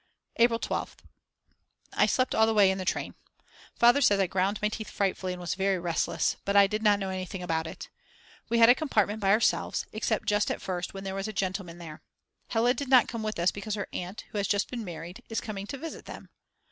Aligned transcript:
April 0.37 0.57
12th. 0.57 0.97
I 1.93 2.07
slept 2.07 2.33
all 2.33 2.47
the 2.47 2.55
way 2.55 2.71
in 2.71 2.79
the 2.79 2.85
train. 2.85 3.13
Father 3.75 4.01
says 4.01 4.19
I 4.19 4.25
ground 4.25 4.59
my 4.59 4.67
teeth 4.69 4.89
frightfully 4.89 5.31
and 5.31 5.39
was 5.39 5.53
very 5.53 5.77
restless: 5.77 6.37
but 6.43 6.55
I 6.55 6.65
did 6.65 6.81
not 6.81 6.97
know 6.97 7.09
anything 7.11 7.43
about 7.43 7.67
it. 7.67 7.87
We 8.49 8.57
had 8.57 8.67
a 8.67 8.73
compartment 8.73 9.19
by 9.19 9.29
ourselves, 9.29 9.85
except 9.93 10.25
just 10.27 10.49
at 10.49 10.59
first 10.59 10.95
when 10.95 11.03
there 11.03 11.13
was 11.13 11.27
a 11.27 11.31
gentleman 11.33 11.77
there. 11.77 12.01
Hella 12.47 12.73
did 12.73 12.89
not 12.89 13.09
come 13.09 13.21
with 13.21 13.37
us, 13.37 13.51
because 13.51 13.75
her 13.75 13.89
aunt, 13.93 14.23
who 14.31 14.39
has 14.39 14.47
just 14.47 14.71
been 14.71 14.83
married, 14.83 15.21
is 15.29 15.39
coming 15.39 15.67
to 15.67 15.77
visit 15.77 16.05
them. 16.05 16.29